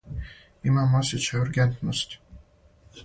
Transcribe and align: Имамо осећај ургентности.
Имамо 0.71 1.01
осећај 1.01 1.43
ургентности. 1.43 2.21